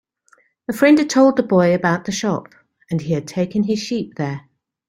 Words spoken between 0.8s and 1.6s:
had told the